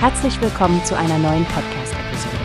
[0.00, 2.36] Herzlich willkommen zu einer neuen Podcast-Episode.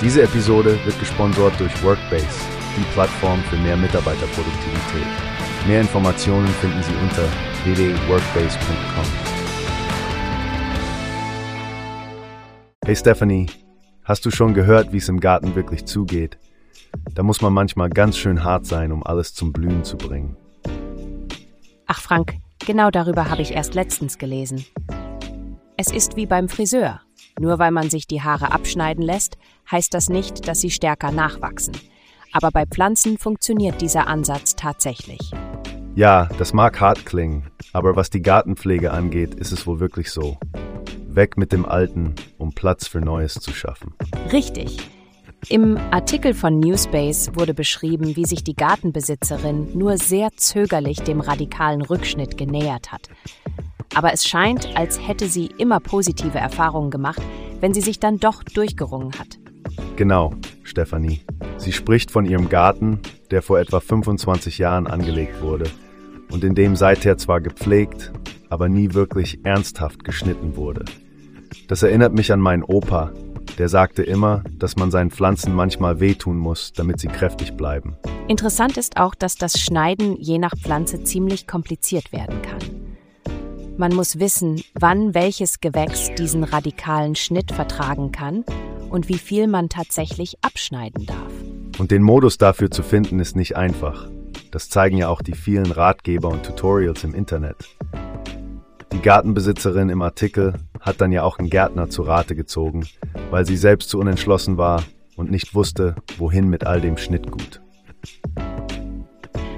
[0.00, 2.28] Diese Episode wird gesponsert durch Workbase,
[2.76, 5.06] die Plattform für mehr Mitarbeiterproduktivität.
[5.66, 7.24] Mehr Informationen finden Sie unter
[7.64, 9.04] www.workbase.com.
[12.84, 13.46] Hey Stephanie,
[14.04, 16.38] hast du schon gehört, wie es im Garten wirklich zugeht?
[17.16, 20.36] Da muss man manchmal ganz schön hart sein, um alles zum Blühen zu bringen.
[21.86, 22.34] Ach Frank,
[22.64, 24.64] genau darüber habe ich erst letztens gelesen.
[25.80, 27.02] Es ist wie beim Friseur.
[27.38, 29.38] Nur weil man sich die Haare abschneiden lässt,
[29.70, 31.76] heißt das nicht, dass sie stärker nachwachsen.
[32.32, 35.30] Aber bei Pflanzen funktioniert dieser Ansatz tatsächlich.
[35.94, 40.36] Ja, das mag hart klingen, aber was die Gartenpflege angeht, ist es wohl wirklich so.
[41.06, 43.94] Weg mit dem Alten, um Platz für Neues zu schaffen.
[44.32, 44.78] Richtig.
[45.48, 51.82] Im Artikel von Newspace wurde beschrieben, wie sich die Gartenbesitzerin nur sehr zögerlich dem radikalen
[51.82, 53.08] Rückschnitt genähert hat.
[53.94, 57.22] Aber es scheint, als hätte sie immer positive Erfahrungen gemacht,
[57.60, 59.38] wenn sie sich dann doch durchgerungen hat.
[59.96, 61.22] Genau, Stefanie.
[61.56, 65.70] Sie spricht von ihrem Garten, der vor etwa 25 Jahren angelegt wurde
[66.30, 68.12] und in dem seither zwar gepflegt,
[68.48, 70.84] aber nie wirklich ernsthaft geschnitten wurde.
[71.66, 73.12] Das erinnert mich an meinen Opa,
[73.58, 77.96] der sagte immer, dass man seinen Pflanzen manchmal wehtun muss, damit sie kräftig bleiben.
[78.28, 82.77] Interessant ist auch, dass das Schneiden je nach Pflanze ziemlich kompliziert werden kann.
[83.78, 88.44] Man muss wissen, wann welches Gewächs diesen radikalen Schnitt vertragen kann
[88.90, 91.32] und wie viel man tatsächlich abschneiden darf.
[91.78, 94.08] Und den Modus dafür zu finden ist nicht einfach.
[94.50, 97.54] Das zeigen ja auch die vielen Ratgeber und Tutorials im Internet.
[98.92, 102.84] Die Gartenbesitzerin im Artikel hat dann ja auch einen Gärtner zu Rate gezogen,
[103.30, 104.82] weil sie selbst zu unentschlossen war
[105.14, 107.60] und nicht wusste, wohin mit all dem Schnittgut.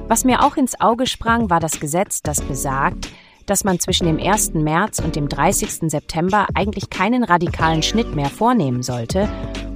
[0.08, 3.08] Was mir auch ins Auge sprang, war das Gesetz, das besagt,
[3.50, 4.54] dass man zwischen dem 1.
[4.54, 5.90] März und dem 30.
[5.90, 9.28] September eigentlich keinen radikalen Schnitt mehr vornehmen sollte,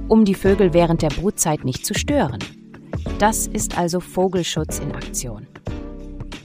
[0.07, 2.39] um die Vögel während der Brutzeit nicht zu stören.
[3.19, 5.47] Das ist also Vogelschutz in Aktion.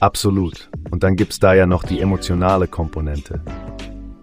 [0.01, 0.69] Absolut.
[0.89, 3.39] Und dann gibt's da ja noch die emotionale Komponente.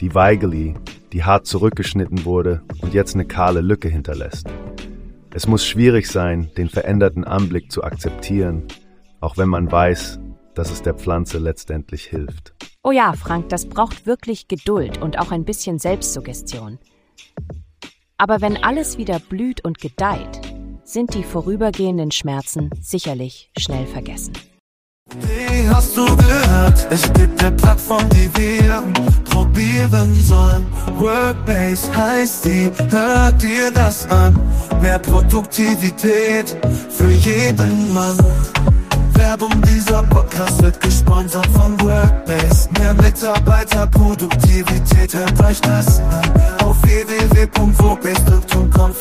[0.02, 0.74] Die Weigeli,
[1.14, 4.48] die hart zurückgeschnitten wurde und jetzt eine kahle Lücke hinterlässt.
[5.32, 8.64] Es muss schwierig sein, den veränderten Anblick zu akzeptieren,
[9.20, 10.20] auch wenn man weiß,
[10.54, 12.57] dass es der Pflanze letztendlich hilft.
[12.88, 16.78] Oh ja, Frank, das braucht wirklich Geduld und auch ein bisschen Selbstsuggestion.
[18.16, 20.40] Aber wenn alles wieder blüht und gedeiht,
[20.84, 24.32] sind die vorübergehenden Schmerzen sicherlich schnell vergessen.
[25.20, 26.88] Wie hast du gehört?
[26.88, 28.82] Es gibt eine Plattform, die wir
[29.24, 30.66] probieren sollen.
[30.96, 34.34] Workbase heißt die, hört dir das an.
[34.80, 36.56] Mehr Produktivität
[36.88, 38.16] für jeden Mann.
[39.12, 41.87] Werbung, dieser Podcast wird gesponsert von Workbase.
[43.20, 45.12] Mitarbeiterproduktivität,
[45.44, 46.00] euch das.
[46.62, 48.94] Auf www.workbase.com